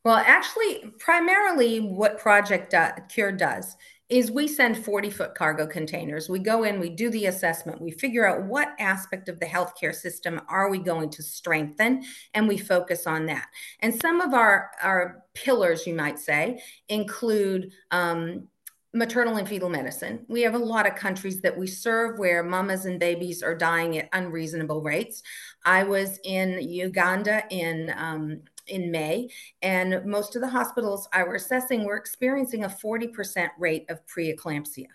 Well, 0.03 0.17
actually, 0.17 0.93
primarily 0.99 1.79
what 1.79 2.19
Project 2.19 2.73
Cure 3.09 3.31
does 3.31 3.75
is 4.09 4.29
we 4.31 4.47
send 4.47 4.77
40 4.77 5.09
foot 5.09 5.35
cargo 5.35 5.65
containers. 5.65 6.29
We 6.29 6.39
go 6.39 6.63
in, 6.63 6.79
we 6.79 6.89
do 6.89 7.09
the 7.09 7.25
assessment, 7.25 7.81
we 7.81 7.91
figure 7.91 8.27
out 8.27 8.43
what 8.43 8.75
aspect 8.79 9.29
of 9.29 9.39
the 9.39 9.47
healthcare 9.47 9.95
system 9.95 10.41
are 10.47 10.69
we 10.69 10.77
going 10.77 11.09
to 11.11 11.23
strengthen, 11.23 12.03
and 12.33 12.47
we 12.47 12.57
focus 12.57 13.07
on 13.07 13.25
that. 13.27 13.47
And 13.79 13.99
some 13.99 14.21
of 14.21 14.33
our, 14.33 14.71
our 14.81 15.23
pillars, 15.33 15.87
you 15.87 15.95
might 15.95 16.19
say, 16.19 16.61
include 16.87 17.71
um, 17.89 18.47
maternal 18.93 19.37
and 19.37 19.47
fetal 19.47 19.69
medicine. 19.69 20.23
We 20.29 20.41
have 20.43 20.53
a 20.53 20.59
lot 20.59 20.87
of 20.87 20.95
countries 20.95 21.41
that 21.41 21.57
we 21.57 21.67
serve 21.67 22.17
where 22.17 22.43
mamas 22.43 22.85
and 22.85 22.99
babies 22.99 23.43
are 23.43 23.55
dying 23.55 23.97
at 23.97 24.09
unreasonable 24.13 24.81
rates. 24.81 25.21
I 25.65 25.83
was 25.83 26.19
in 26.23 26.61
Uganda 26.61 27.43
in 27.49 27.93
um, 27.97 28.41
in 28.67 28.91
May, 28.91 29.29
and 29.61 30.05
most 30.05 30.35
of 30.35 30.41
the 30.41 30.47
hospitals 30.47 31.07
I 31.13 31.23
were 31.23 31.35
assessing 31.35 31.85
were 31.85 31.97
experiencing 31.97 32.63
a 32.63 32.69
40% 32.69 33.49
rate 33.57 33.85
of 33.89 34.05
preeclampsia. 34.07 34.87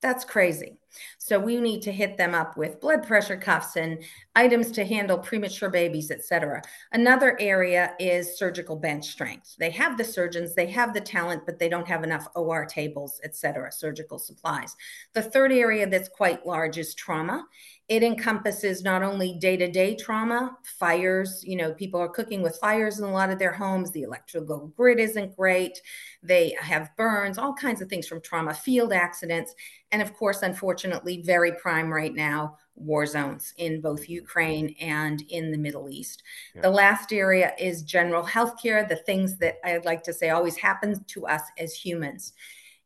That's 0.00 0.24
crazy. 0.24 0.78
So 1.18 1.38
we 1.38 1.60
need 1.60 1.82
to 1.82 1.92
hit 1.92 2.16
them 2.16 2.34
up 2.34 2.56
with 2.56 2.80
blood 2.80 3.06
pressure 3.06 3.36
cuffs 3.36 3.76
and 3.76 4.02
items 4.34 4.70
to 4.72 4.84
handle 4.84 5.18
premature 5.18 5.70
babies, 5.70 6.10
et 6.10 6.24
cetera. 6.24 6.62
Another 6.92 7.36
area 7.40 7.94
is 7.98 8.38
surgical 8.38 8.76
bench 8.76 9.06
strength. 9.06 9.56
They 9.58 9.70
have 9.70 9.98
the 9.98 10.04
surgeons, 10.04 10.54
they 10.54 10.66
have 10.66 10.94
the 10.94 11.00
talent, 11.00 11.44
but 11.46 11.58
they 11.58 11.68
don't 11.68 11.88
have 11.88 12.04
enough 12.04 12.28
OR 12.34 12.66
tables, 12.66 13.20
et 13.24 13.36
cetera, 13.36 13.70
surgical 13.72 14.18
supplies. 14.18 14.76
The 15.14 15.22
third 15.22 15.52
area 15.52 15.88
that's 15.88 16.08
quite 16.08 16.46
large 16.46 16.78
is 16.78 16.94
trauma 16.94 17.44
it 17.88 18.02
encompasses 18.02 18.84
not 18.84 19.02
only 19.02 19.38
day-to-day 19.38 19.96
trauma 19.96 20.56
fires 20.62 21.42
you 21.44 21.56
know 21.56 21.72
people 21.72 21.98
are 22.00 22.08
cooking 22.08 22.42
with 22.42 22.58
fires 22.60 22.98
in 22.98 23.04
a 23.04 23.12
lot 23.12 23.30
of 23.30 23.38
their 23.38 23.52
homes 23.52 23.90
the 23.92 24.02
electrical 24.02 24.72
grid 24.76 25.00
isn't 25.00 25.34
great 25.36 25.80
they 26.22 26.54
have 26.60 26.94
burns 26.96 27.38
all 27.38 27.54
kinds 27.54 27.80
of 27.80 27.88
things 27.88 28.06
from 28.06 28.20
trauma 28.20 28.52
field 28.52 28.92
accidents 28.92 29.54
and 29.90 30.02
of 30.02 30.12
course 30.14 30.42
unfortunately 30.42 30.77
very 31.24 31.52
prime 31.52 31.92
right 31.92 32.14
now 32.14 32.56
war 32.74 33.06
zones 33.06 33.54
in 33.56 33.80
both 33.80 34.08
ukraine 34.08 34.74
and 34.80 35.22
in 35.30 35.50
the 35.50 35.58
middle 35.58 35.88
east 35.90 36.22
yeah. 36.54 36.62
the 36.62 36.70
last 36.70 37.12
area 37.12 37.52
is 37.58 37.82
general 37.82 38.22
health 38.22 38.54
care 38.62 38.86
the 38.86 38.96
things 38.96 39.36
that 39.38 39.56
i'd 39.64 39.84
like 39.84 40.02
to 40.02 40.12
say 40.12 40.30
always 40.30 40.56
happen 40.56 41.02
to 41.06 41.26
us 41.26 41.42
as 41.58 41.74
humans 41.74 42.32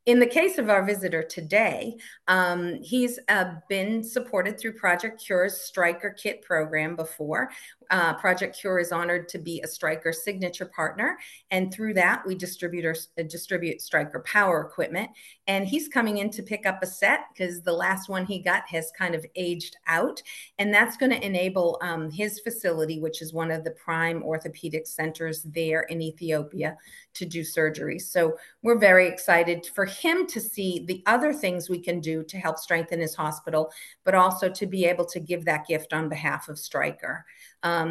in 0.04 0.18
the 0.18 0.26
case 0.26 0.58
of 0.58 0.68
our 0.68 0.84
visitor 0.84 1.22
today, 1.22 1.96
um, 2.26 2.74
he's 2.82 3.20
uh, 3.28 3.54
been 3.68 4.02
supported 4.02 4.58
through 4.58 4.72
Project 4.72 5.24
Cure's 5.24 5.60
Stryker 5.60 6.10
Kit 6.10 6.42
program 6.42 6.96
before. 6.96 7.50
Uh, 7.90 8.14
Project 8.14 8.58
Cure 8.58 8.78
is 8.78 8.92
honored 8.92 9.28
to 9.28 9.38
be 9.38 9.60
a 9.62 9.66
Stryker 9.66 10.12
signature 10.12 10.66
partner, 10.66 11.18
and 11.50 11.72
through 11.72 11.94
that, 11.94 12.22
we 12.26 12.34
distribute 12.34 12.84
our, 12.84 12.96
uh, 13.18 13.22
distribute 13.24 13.80
Stryker 13.80 14.20
power 14.20 14.60
equipment. 14.60 15.10
And 15.46 15.66
he's 15.66 15.88
coming 15.88 16.18
in 16.18 16.30
to 16.30 16.42
pick 16.42 16.66
up 16.66 16.82
a 16.82 16.86
set 16.86 17.20
because 17.32 17.62
the 17.62 17.72
last 17.72 18.08
one 18.08 18.26
he 18.26 18.38
got 18.38 18.68
has 18.68 18.92
kind 18.96 19.14
of 19.14 19.26
aged 19.34 19.76
out, 19.86 20.22
and 20.58 20.72
that's 20.72 20.96
going 20.96 21.12
to 21.12 21.26
enable 21.26 21.78
um, 21.82 22.10
his 22.10 22.40
facility, 22.40 23.00
which 23.00 23.22
is 23.22 23.32
one 23.32 23.50
of 23.50 23.64
the 23.64 23.72
prime 23.72 24.22
orthopedic 24.22 24.86
centers 24.86 25.42
there 25.42 25.82
in 25.82 26.00
Ethiopia, 26.00 26.76
to 27.14 27.24
do 27.24 27.44
surgery. 27.44 27.98
So 27.98 28.36
we're 28.62 28.78
very 28.78 29.06
excited 29.08 29.66
for 29.74 29.84
him 29.84 30.26
to 30.28 30.40
see 30.40 30.84
the 30.86 31.02
other 31.06 31.32
things 31.32 31.68
we 31.68 31.80
can 31.80 32.00
do 32.00 32.22
to 32.24 32.38
help 32.38 32.58
strengthen 32.58 33.00
his 33.00 33.14
hospital, 33.14 33.70
but 34.04 34.14
also 34.14 34.48
to 34.48 34.66
be 34.66 34.84
able 34.86 35.04
to 35.06 35.20
give 35.20 35.44
that 35.44 35.66
gift 35.66 35.92
on 35.92 36.08
behalf 36.08 36.48
of 36.48 36.58
Stryker. 36.58 37.24
Um, 37.64 37.81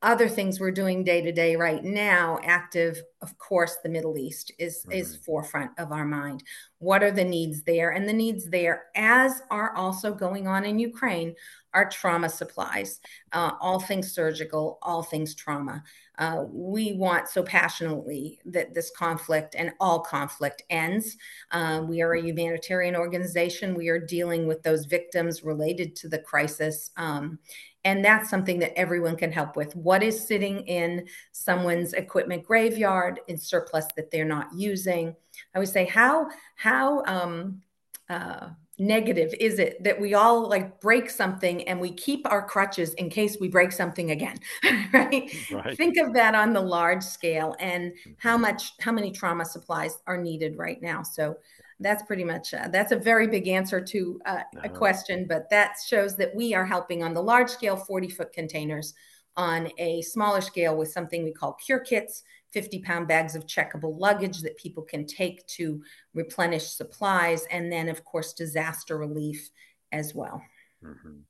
other 0.00 0.28
things 0.28 0.60
we're 0.60 0.70
doing 0.70 1.02
day 1.02 1.20
to 1.20 1.32
day 1.32 1.56
right 1.56 1.82
now 1.82 2.38
active 2.44 3.02
of 3.20 3.36
course 3.38 3.78
the 3.82 3.88
middle 3.88 4.16
east 4.16 4.52
is 4.58 4.82
mm-hmm. 4.82 4.92
is 4.92 5.16
forefront 5.16 5.70
of 5.78 5.90
our 5.90 6.04
mind 6.04 6.42
what 6.78 7.02
are 7.02 7.10
the 7.10 7.24
needs 7.24 7.62
there 7.64 7.90
and 7.90 8.08
the 8.08 8.12
needs 8.12 8.48
there 8.48 8.84
as 8.94 9.42
are 9.50 9.74
also 9.74 10.14
going 10.14 10.46
on 10.46 10.64
in 10.64 10.78
ukraine 10.78 11.34
are 11.74 11.88
trauma 11.90 12.28
supplies 12.28 13.00
uh, 13.32 13.50
all 13.60 13.80
things 13.80 14.12
surgical 14.12 14.78
all 14.82 15.02
things 15.02 15.34
trauma 15.34 15.82
uh, 16.18 16.44
we 16.50 16.94
want 16.94 17.28
so 17.28 17.42
passionately 17.44 18.40
that 18.44 18.74
this 18.74 18.90
conflict 18.90 19.54
and 19.56 19.70
all 19.78 20.00
conflict 20.00 20.62
ends. 20.68 21.16
Uh, 21.52 21.80
we 21.86 22.02
are 22.02 22.14
a 22.14 22.20
humanitarian 22.20 22.96
organization. 22.96 23.74
We 23.74 23.88
are 23.88 24.00
dealing 24.00 24.48
with 24.48 24.60
those 24.64 24.84
victims 24.86 25.44
related 25.44 25.94
to 25.96 26.08
the 26.08 26.18
crisis. 26.18 26.90
Um, 26.96 27.38
and 27.84 28.04
that's 28.04 28.28
something 28.28 28.58
that 28.58 28.76
everyone 28.78 29.16
can 29.16 29.32
help 29.32 29.56
with. 29.56 29.74
What 29.76 30.02
is 30.02 30.26
sitting 30.26 30.60
in 30.66 31.06
someone's 31.32 31.92
equipment 31.92 32.44
graveyard 32.44 33.20
in 33.28 33.38
surplus 33.38 33.86
that 33.96 34.10
they're 34.10 34.24
not 34.24 34.48
using? 34.54 35.14
I 35.54 35.58
would 35.58 35.68
say, 35.68 35.86
how, 35.86 36.28
how, 36.56 37.04
um, 37.04 37.62
uh, 38.08 38.48
negative 38.78 39.34
is 39.40 39.58
it 39.58 39.82
that 39.82 40.00
we 40.00 40.14
all 40.14 40.48
like 40.48 40.80
break 40.80 41.10
something 41.10 41.66
and 41.66 41.80
we 41.80 41.92
keep 41.92 42.24
our 42.30 42.46
crutches 42.46 42.94
in 42.94 43.10
case 43.10 43.36
we 43.40 43.48
break 43.48 43.72
something 43.72 44.12
again 44.12 44.38
right? 44.92 45.34
right? 45.50 45.76
think 45.76 45.96
of 45.98 46.14
that 46.14 46.36
on 46.36 46.52
the 46.52 46.60
large 46.60 47.02
scale 47.02 47.56
and 47.58 47.92
how 48.18 48.34
mm-hmm. 48.34 48.42
much 48.42 48.72
how 48.78 48.92
many 48.92 49.10
trauma 49.10 49.44
supplies 49.44 49.98
are 50.06 50.16
needed 50.16 50.56
right 50.56 50.80
now 50.80 51.02
so 51.02 51.36
that's 51.80 52.02
pretty 52.02 52.24
much 52.24 52.52
uh, 52.54 52.68
that's 52.68 52.92
a 52.92 52.96
very 52.96 53.26
big 53.26 53.48
answer 53.48 53.80
to 53.80 54.20
uh, 54.26 54.38
a 54.54 54.58
uh-huh. 54.58 54.68
question 54.70 55.26
but 55.28 55.48
that 55.50 55.74
shows 55.86 56.16
that 56.16 56.34
we 56.34 56.54
are 56.54 56.66
helping 56.66 57.02
on 57.02 57.14
the 57.14 57.22
large 57.22 57.50
scale 57.50 57.76
40 57.76 58.08
foot 58.08 58.32
containers 58.32 58.94
on 59.36 59.70
a 59.78 60.02
smaller 60.02 60.40
scale 60.40 60.76
with 60.76 60.90
something 60.90 61.22
we 61.22 61.32
call 61.32 61.54
cure 61.54 61.78
kits 61.78 62.22
50 62.52 62.80
pound 62.80 63.08
bags 63.08 63.34
of 63.34 63.46
checkable 63.46 63.98
luggage 63.98 64.40
that 64.40 64.56
people 64.56 64.82
can 64.82 65.06
take 65.06 65.46
to 65.46 65.82
replenish 66.14 66.68
supplies, 66.68 67.44
and 67.50 67.70
then, 67.70 67.88
of 67.88 68.04
course, 68.04 68.32
disaster 68.32 68.96
relief 68.96 69.50
as 69.92 70.14
well. 70.14 70.42
Mm-hmm. 70.84 71.20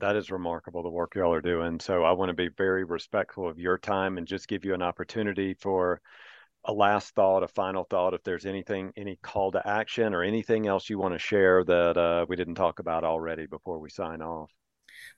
That 0.00 0.16
is 0.16 0.30
remarkable, 0.30 0.82
the 0.82 0.90
work 0.90 1.14
y'all 1.14 1.32
are 1.32 1.40
doing. 1.40 1.78
So 1.78 2.02
I 2.02 2.12
want 2.12 2.30
to 2.30 2.34
be 2.34 2.48
very 2.56 2.84
respectful 2.84 3.48
of 3.48 3.58
your 3.58 3.78
time 3.78 4.18
and 4.18 4.26
just 4.26 4.48
give 4.48 4.64
you 4.64 4.74
an 4.74 4.82
opportunity 4.82 5.54
for 5.54 6.00
a 6.64 6.72
last 6.72 7.14
thought, 7.14 7.42
a 7.42 7.48
final 7.48 7.84
thought, 7.84 8.14
if 8.14 8.22
there's 8.22 8.46
anything, 8.46 8.92
any 8.96 9.16
call 9.22 9.52
to 9.52 9.66
action 9.66 10.14
or 10.14 10.22
anything 10.22 10.66
else 10.66 10.88
you 10.88 10.98
want 10.98 11.14
to 11.14 11.18
share 11.18 11.64
that 11.64 11.96
uh, 11.96 12.26
we 12.28 12.36
didn't 12.36 12.54
talk 12.54 12.78
about 12.78 13.04
already 13.04 13.46
before 13.46 13.78
we 13.78 13.90
sign 13.90 14.22
off. 14.22 14.50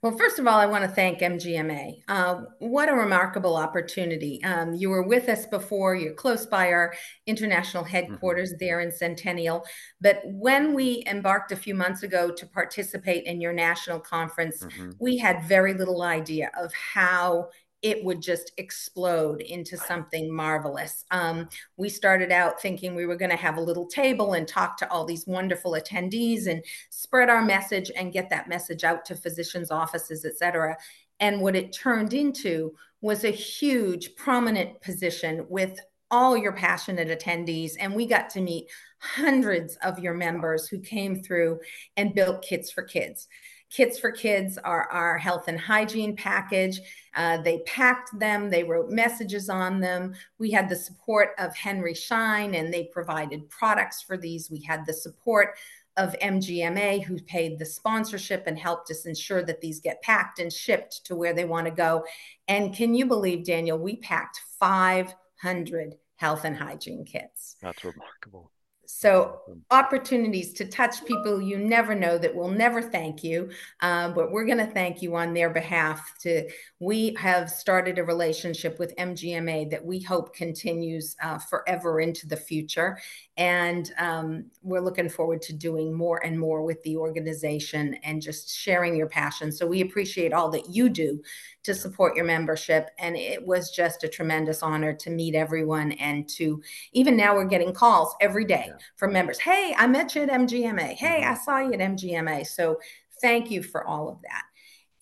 Well, 0.02 0.16
first 0.18 0.38
of 0.38 0.46
all, 0.46 0.58
I 0.58 0.66
want 0.66 0.84
to 0.84 0.90
thank 0.90 1.20
MGMA. 1.20 2.02
Uh, 2.08 2.42
what 2.58 2.88
a 2.88 2.94
remarkable 2.94 3.56
opportunity. 3.56 4.42
Um, 4.44 4.74
you 4.74 4.90
were 4.90 5.02
with 5.02 5.28
us 5.28 5.46
before, 5.46 5.94
you're 5.94 6.14
close 6.14 6.46
by 6.46 6.72
our 6.72 6.94
international 7.26 7.84
headquarters 7.84 8.50
mm-hmm. 8.50 8.64
there 8.64 8.80
in 8.80 8.92
Centennial. 8.92 9.64
But 10.00 10.20
when 10.24 10.74
we 10.74 11.04
embarked 11.06 11.52
a 11.52 11.56
few 11.56 11.74
months 11.74 12.02
ago 12.02 12.30
to 12.30 12.46
participate 12.46 13.24
in 13.24 13.40
your 13.40 13.52
national 13.52 14.00
conference, 14.00 14.62
mm-hmm. 14.62 14.90
we 15.00 15.16
had 15.16 15.44
very 15.44 15.74
little 15.74 16.02
idea 16.02 16.50
of 16.58 16.72
how 16.74 17.48
it 17.84 18.02
would 18.02 18.22
just 18.22 18.50
explode 18.56 19.42
into 19.42 19.76
something 19.76 20.34
marvelous. 20.34 21.04
Um, 21.10 21.50
we 21.76 21.90
started 21.90 22.32
out 22.32 22.60
thinking 22.60 22.94
we 22.94 23.04
were 23.04 23.14
going 23.14 23.30
to 23.30 23.36
have 23.36 23.58
a 23.58 23.60
little 23.60 23.86
table 23.86 24.32
and 24.32 24.48
talk 24.48 24.78
to 24.78 24.90
all 24.90 25.04
these 25.04 25.26
wonderful 25.26 25.72
attendees 25.72 26.46
and 26.46 26.64
spread 26.88 27.28
our 27.28 27.44
message 27.44 27.90
and 27.94 28.10
get 28.10 28.30
that 28.30 28.48
message 28.48 28.84
out 28.84 29.04
to 29.04 29.14
physicians' 29.14 29.70
offices, 29.70 30.24
et 30.24 30.38
cetera. 30.38 30.74
And 31.20 31.42
what 31.42 31.54
it 31.54 31.74
turned 31.74 32.14
into 32.14 32.74
was 33.02 33.22
a 33.22 33.30
huge, 33.30 34.16
prominent 34.16 34.80
position 34.80 35.44
with 35.50 35.78
all 36.10 36.38
your 36.38 36.52
passionate 36.52 37.08
attendees. 37.08 37.72
And 37.78 37.94
we 37.94 38.06
got 38.06 38.30
to 38.30 38.40
meet 38.40 38.70
hundreds 38.98 39.76
of 39.82 39.98
your 39.98 40.14
members 40.14 40.68
who 40.68 40.78
came 40.78 41.22
through 41.22 41.60
and 41.98 42.14
built 42.14 42.40
kits 42.42 42.70
for 42.70 42.82
kids. 42.82 43.28
Kits 43.74 43.98
for 43.98 44.12
Kids 44.12 44.56
are 44.58 44.88
our 44.92 45.18
health 45.18 45.48
and 45.48 45.58
hygiene 45.58 46.14
package. 46.14 46.80
Uh, 47.16 47.38
they 47.38 47.58
packed 47.66 48.16
them, 48.20 48.48
they 48.48 48.62
wrote 48.62 48.88
messages 48.88 49.48
on 49.48 49.80
them. 49.80 50.14
We 50.38 50.52
had 50.52 50.68
the 50.68 50.76
support 50.76 51.30
of 51.38 51.56
Henry 51.56 51.94
Schein, 51.94 52.54
and 52.54 52.72
they 52.72 52.84
provided 52.84 53.50
products 53.50 54.00
for 54.00 54.16
these. 54.16 54.48
We 54.48 54.62
had 54.62 54.86
the 54.86 54.92
support 54.92 55.56
of 55.96 56.14
MGMA, 56.22 57.02
who 57.02 57.18
paid 57.22 57.58
the 57.58 57.66
sponsorship 57.66 58.46
and 58.46 58.56
helped 58.56 58.92
us 58.92 59.06
ensure 59.06 59.42
that 59.42 59.60
these 59.60 59.80
get 59.80 60.02
packed 60.02 60.38
and 60.38 60.52
shipped 60.52 61.04
to 61.06 61.16
where 61.16 61.34
they 61.34 61.44
want 61.44 61.66
to 61.66 61.72
go. 61.72 62.04
And 62.46 62.72
can 62.74 62.94
you 62.94 63.06
believe, 63.06 63.44
Daniel, 63.44 63.78
we 63.78 63.96
packed 63.96 64.40
500 64.60 65.96
health 66.16 66.44
and 66.44 66.56
hygiene 66.56 67.04
kits. 67.04 67.56
That's 67.60 67.84
remarkable. 67.84 68.52
So, 68.86 69.40
opportunities 69.70 70.52
to 70.54 70.66
touch 70.66 71.04
people 71.04 71.40
you 71.40 71.58
never 71.58 71.94
know 71.94 72.18
that 72.18 72.34
will 72.34 72.50
never 72.50 72.82
thank 72.82 73.24
you, 73.24 73.50
uh, 73.80 74.10
but 74.10 74.30
we're 74.30 74.44
going 74.46 74.58
to 74.58 74.66
thank 74.66 75.02
you 75.02 75.16
on 75.16 75.34
their 75.34 75.50
behalf. 75.50 76.12
To 76.22 76.48
we 76.80 77.14
have 77.18 77.50
started 77.50 77.98
a 77.98 78.04
relationship 78.04 78.78
with 78.78 78.96
MGMA 78.96 79.70
that 79.70 79.84
we 79.84 80.00
hope 80.00 80.34
continues 80.34 81.16
uh, 81.22 81.38
forever 81.38 82.00
into 82.00 82.26
the 82.26 82.36
future, 82.36 82.98
and 83.36 83.92
um, 83.98 84.46
we're 84.62 84.80
looking 84.80 85.08
forward 85.08 85.42
to 85.42 85.52
doing 85.52 85.92
more 85.92 86.24
and 86.24 86.38
more 86.38 86.62
with 86.62 86.82
the 86.82 86.96
organization 86.96 87.94
and 88.04 88.22
just 88.22 88.54
sharing 88.54 88.96
your 88.96 89.08
passion. 89.08 89.50
So 89.50 89.66
we 89.66 89.80
appreciate 89.80 90.32
all 90.32 90.50
that 90.50 90.70
you 90.70 90.88
do 90.88 91.22
to 91.64 91.74
support 91.74 92.14
your 92.14 92.24
membership. 92.24 92.90
And 92.98 93.16
it 93.16 93.44
was 93.44 93.70
just 93.70 94.04
a 94.04 94.08
tremendous 94.08 94.62
honor 94.62 94.92
to 94.92 95.10
meet 95.10 95.34
everyone 95.34 95.92
and 95.92 96.28
to 96.30 96.62
even 96.92 97.16
now 97.16 97.34
we're 97.34 97.46
getting 97.46 97.72
calls 97.72 98.14
every 98.20 98.44
day. 98.44 98.70
From 98.96 99.12
members. 99.12 99.38
Hey, 99.38 99.74
I 99.76 99.86
met 99.86 100.14
you 100.14 100.22
at 100.22 100.30
MGMA. 100.30 100.94
Hey, 100.94 101.20
mm-hmm. 101.20 101.32
I 101.32 101.34
saw 101.34 101.58
you 101.58 101.72
at 101.72 101.80
MGMA. 101.80 102.46
So 102.46 102.78
thank 103.20 103.50
you 103.50 103.62
for 103.62 103.86
all 103.86 104.08
of 104.08 104.20
that. 104.22 104.44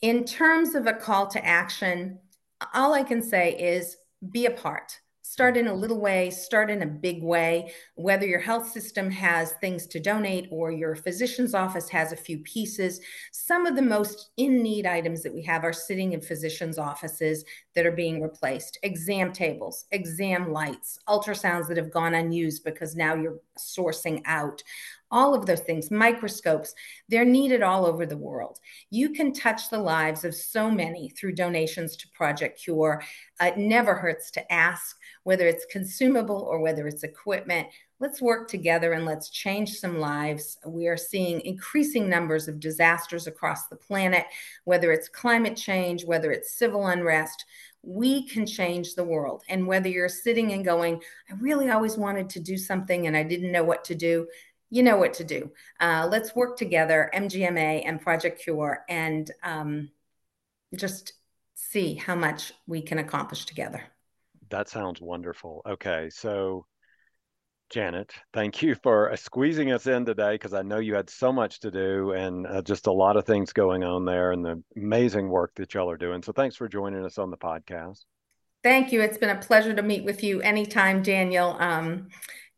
In 0.00 0.24
terms 0.24 0.74
of 0.74 0.86
a 0.86 0.92
call 0.92 1.26
to 1.28 1.44
action, 1.44 2.18
all 2.74 2.94
I 2.94 3.02
can 3.02 3.22
say 3.22 3.52
is 3.52 3.96
be 4.30 4.46
a 4.46 4.50
part 4.50 4.98
start 5.32 5.56
in 5.56 5.66
a 5.66 5.74
little 5.74 5.98
way, 5.98 6.28
start 6.28 6.70
in 6.70 6.82
a 6.82 6.86
big 6.86 7.22
way, 7.22 7.72
whether 7.94 8.26
your 8.26 8.38
health 8.38 8.70
system 8.70 9.10
has 9.10 9.52
things 9.62 9.86
to 9.86 9.98
donate 9.98 10.46
or 10.50 10.70
your 10.70 10.94
physician's 10.94 11.54
office 11.54 11.88
has 11.88 12.12
a 12.12 12.16
few 12.16 12.36
pieces. 12.40 13.00
Some 13.32 13.64
of 13.64 13.74
the 13.74 13.80
most 13.80 14.28
in 14.36 14.62
need 14.62 14.84
items 14.84 15.22
that 15.22 15.32
we 15.32 15.42
have 15.44 15.64
are 15.64 15.72
sitting 15.72 16.12
in 16.12 16.20
physician's 16.20 16.76
offices 16.76 17.46
that 17.74 17.86
are 17.86 17.92
being 17.92 18.20
replaced 18.20 18.78
exam 18.82 19.32
tables, 19.32 19.86
exam 19.90 20.52
lights, 20.52 20.98
ultrasounds 21.08 21.66
that 21.68 21.78
have 21.78 21.90
gone 21.90 22.12
unused 22.12 22.62
because 22.62 22.94
now 22.94 23.14
you're 23.14 23.40
sourcing 23.58 24.20
out 24.26 24.62
all 25.12 25.34
of 25.34 25.46
those 25.46 25.60
things, 25.60 25.90
microscopes, 25.90 26.74
they're 27.08 27.24
needed 27.24 27.62
all 27.62 27.86
over 27.86 28.06
the 28.06 28.16
world. 28.16 28.58
You 28.90 29.10
can 29.10 29.32
touch 29.32 29.68
the 29.68 29.78
lives 29.78 30.24
of 30.24 30.34
so 30.34 30.70
many 30.70 31.10
through 31.10 31.34
donations 31.34 31.96
to 31.96 32.08
Project 32.08 32.60
Cure. 32.60 33.02
It 33.40 33.58
never 33.58 33.94
hurts 33.94 34.30
to 34.32 34.52
ask 34.52 34.96
whether 35.22 35.46
it's 35.46 35.66
consumable 35.70 36.40
or 36.40 36.60
whether 36.60 36.88
it's 36.88 37.04
equipment. 37.04 37.68
Let's 38.00 38.20
work 38.20 38.48
together 38.48 38.94
and 38.94 39.04
let's 39.04 39.30
change 39.30 39.74
some 39.74 40.00
lives. 40.00 40.58
We 40.66 40.88
are 40.88 40.96
seeing 40.96 41.40
increasing 41.42 42.08
numbers 42.08 42.48
of 42.48 42.58
disasters 42.58 43.28
across 43.28 43.68
the 43.68 43.76
planet, 43.76 44.24
whether 44.64 44.90
it's 44.90 45.08
climate 45.08 45.56
change, 45.56 46.04
whether 46.04 46.32
it's 46.32 46.58
civil 46.58 46.88
unrest 46.88 47.44
we 47.82 48.26
can 48.28 48.46
change 48.46 48.94
the 48.94 49.04
world. 49.04 49.42
And 49.48 49.66
whether 49.66 49.88
you're 49.88 50.08
sitting 50.08 50.52
and 50.52 50.64
going, 50.64 51.02
I 51.28 51.34
really 51.34 51.70
always 51.70 51.96
wanted 51.96 52.30
to 52.30 52.40
do 52.40 52.56
something 52.56 53.06
and 53.06 53.16
I 53.16 53.24
didn't 53.24 53.52
know 53.52 53.64
what 53.64 53.84
to 53.86 53.94
do, 53.94 54.28
you 54.72 54.82
know 54.82 54.96
what 54.96 55.12
to 55.12 55.22
do. 55.22 55.50
Uh, 55.80 56.08
let's 56.10 56.34
work 56.34 56.56
together, 56.56 57.10
MGMA 57.14 57.82
and 57.84 58.00
Project 58.00 58.42
Cure, 58.42 58.86
and 58.88 59.30
um, 59.42 59.90
just 60.74 61.12
see 61.54 61.94
how 61.94 62.14
much 62.14 62.54
we 62.66 62.80
can 62.80 62.98
accomplish 62.98 63.44
together. 63.44 63.82
That 64.48 64.70
sounds 64.70 64.98
wonderful. 64.98 65.60
Okay, 65.68 66.08
so 66.08 66.64
Janet, 67.68 68.14
thank 68.32 68.62
you 68.62 68.74
for 68.82 69.12
uh, 69.12 69.16
squeezing 69.16 69.72
us 69.72 69.86
in 69.86 70.06
today 70.06 70.36
because 70.36 70.54
I 70.54 70.62
know 70.62 70.78
you 70.78 70.94
had 70.94 71.10
so 71.10 71.34
much 71.34 71.60
to 71.60 71.70
do 71.70 72.12
and 72.12 72.46
uh, 72.46 72.62
just 72.62 72.86
a 72.86 72.92
lot 72.92 73.18
of 73.18 73.26
things 73.26 73.52
going 73.52 73.84
on 73.84 74.06
there 74.06 74.32
and 74.32 74.42
the 74.42 74.62
amazing 74.74 75.28
work 75.28 75.52
that 75.56 75.74
y'all 75.74 75.90
are 75.90 75.98
doing. 75.98 76.22
So 76.22 76.32
thanks 76.32 76.56
for 76.56 76.66
joining 76.66 77.04
us 77.04 77.18
on 77.18 77.30
the 77.30 77.36
podcast. 77.36 78.04
Thank 78.62 78.90
you. 78.90 79.02
It's 79.02 79.18
been 79.18 79.36
a 79.36 79.40
pleasure 79.40 79.74
to 79.74 79.82
meet 79.82 80.04
with 80.04 80.22
you 80.22 80.40
anytime, 80.40 81.02
Daniel. 81.02 81.56
Um, 81.58 82.08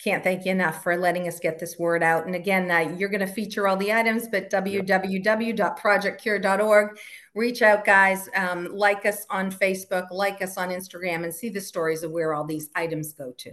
can't 0.02 0.24
thank 0.24 0.44
you 0.44 0.52
enough 0.52 0.82
for 0.82 0.94
letting 0.96 1.28
us 1.28 1.40
get 1.40 1.58
this 1.58 1.78
word 1.78 2.02
out. 2.02 2.26
And 2.26 2.34
again, 2.34 2.70
uh, 2.70 2.94
you're 2.98 3.08
going 3.08 3.20
to 3.20 3.26
feature 3.26 3.66
all 3.68 3.76
the 3.76 3.90
items, 3.92 4.28
but 4.28 4.50
www.projectcure.org. 4.50 6.98
Reach 7.34 7.62
out, 7.62 7.84
guys. 7.84 8.28
Um, 8.34 8.68
like 8.72 9.06
us 9.06 9.26
on 9.30 9.50
Facebook, 9.50 10.08
like 10.10 10.42
us 10.42 10.58
on 10.58 10.70
Instagram, 10.70 11.24
and 11.24 11.34
see 11.34 11.48
the 11.48 11.60
stories 11.60 12.02
of 12.02 12.10
where 12.10 12.34
all 12.34 12.44
these 12.44 12.70
items 12.74 13.12
go 13.12 13.32
to. 13.38 13.52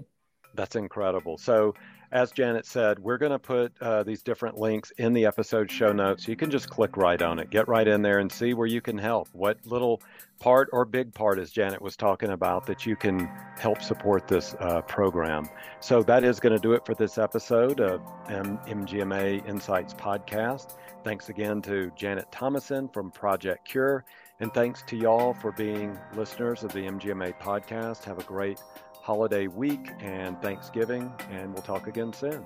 That's 0.55 0.75
incredible. 0.75 1.38
So, 1.38 1.75
as 2.12 2.32
Janet 2.32 2.65
said, 2.65 3.00
we're 3.00 3.18
going 3.18 3.32
to 3.32 3.39
put 3.39 3.74
uh, 3.82 4.03
these 4.03 4.22
different 4.22 4.58
links 4.58 4.91
in 4.98 5.13
the 5.13 5.25
episode 5.25 5.72
show 5.72 5.94
notes. 5.94 6.27
You 6.27 6.36
can 6.36 6.51
just 6.51 6.70
click 6.70 6.98
right 6.98 7.22
on 7.22 7.39
it, 7.39 7.50
get 7.50 7.68
right 7.70 7.88
in 7.88 8.01
there, 8.01 8.20
and 8.20 8.30
see 8.30 8.53
where 8.53 8.68
you 8.68 8.82
can 8.82 8.98
help. 8.98 9.30
What 9.32 9.58
little 9.65 10.01
part 10.39 10.70
or 10.74 10.84
big 10.84 11.13
part, 11.13 11.39
as 11.39 11.51
Janet 11.51 11.82
was 11.82 11.96
talking 11.96 12.32
about, 12.32 12.65
that 12.65 12.86
you 12.86 12.98
can 12.98 13.30
help 13.58 13.82
support 13.82 14.27
this 14.27 14.56
uh, 14.60 14.82
program. 14.82 15.48
So, 15.80 16.03
that 16.03 16.25
is 16.25 16.39
going 16.39 16.53
to 16.53 16.62
do 16.62 16.74
it 16.74 16.86
for 16.86 16.96
this 16.96 17.18
episode 17.18 17.80
of 17.80 18.01
MGMA 18.27 19.48
Insights 19.48 19.94
podcast. 19.94 20.75
Thanks 21.06 21.30
again 21.30 21.62
to 21.63 21.91
Janet 21.96 22.30
Thomason 22.32 22.89
from 22.89 23.10
Project 23.12 23.68
Cure. 23.68 24.03
And 24.41 24.53
thanks 24.53 24.82
to 24.88 24.98
y'all 24.98 25.34
for 25.34 25.51
being 25.51 25.98
listeners 26.15 26.63
of 26.63 26.74
the 26.74 26.80
MGMA 26.80 27.39
podcast. 27.39 28.03
Have 28.03 28.20
a 28.20 28.24
great 28.24 28.60
holiday 29.01 29.48
week 29.48 29.89
and 30.00 30.41
Thanksgiving, 30.41 31.12
and 31.29 31.53
we'll 31.53 31.63
talk 31.63 31.88
again 31.88 32.13
soon. 32.13 32.46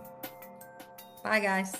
Bye, 1.24 1.40
guys. 1.40 1.74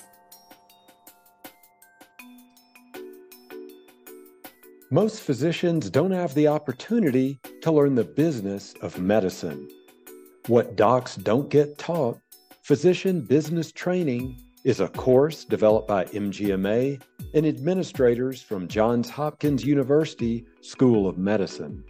Most 4.90 5.22
physicians 5.22 5.90
don't 5.90 6.12
have 6.12 6.34
the 6.34 6.46
opportunity 6.46 7.40
to 7.62 7.72
learn 7.72 7.96
the 7.96 8.04
business 8.04 8.74
of 8.82 9.00
medicine. 9.00 9.68
What 10.46 10.76
docs 10.76 11.16
don't 11.16 11.48
get 11.48 11.76
taught, 11.76 12.20
physician 12.62 13.20
business 13.22 13.72
training 13.72 14.40
is 14.62 14.80
a 14.80 14.88
course 14.88 15.44
developed 15.44 15.88
by 15.88 16.04
MGMA 16.06 17.02
and 17.34 17.46
administrators 17.46 18.42
from 18.42 18.68
Johns 18.68 19.10
Hopkins 19.10 19.64
University 19.64 20.44
School 20.60 21.08
of 21.08 21.18
Medicine. 21.18 21.84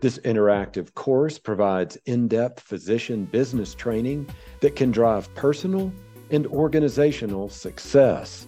This 0.00 0.18
interactive 0.20 0.94
course 0.94 1.38
provides 1.38 1.98
in 2.06 2.26
depth 2.26 2.60
physician 2.60 3.26
business 3.26 3.74
training 3.74 4.26
that 4.60 4.74
can 4.74 4.90
drive 4.90 5.32
personal 5.34 5.92
and 6.30 6.46
organizational 6.46 7.50
success. 7.50 8.46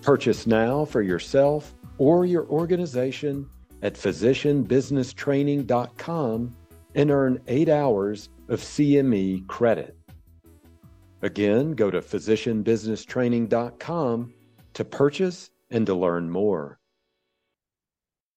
Purchase 0.00 0.46
now 0.46 0.86
for 0.86 1.02
yourself 1.02 1.74
or 1.98 2.24
your 2.24 2.46
organization 2.46 3.46
at 3.82 3.92
physicianbusinesstraining.com 3.94 6.56
and 6.94 7.10
earn 7.10 7.40
eight 7.46 7.68
hours 7.68 8.30
of 8.48 8.60
CME 8.60 9.46
credit. 9.46 9.94
Again, 11.22 11.72
go 11.72 11.90
to 11.90 12.00
physicianbusinesstraining.com 12.00 14.34
to 14.72 14.84
purchase 14.84 15.50
and 15.70 15.84
to 15.86 15.94
learn 15.94 16.30
more. 16.30 16.79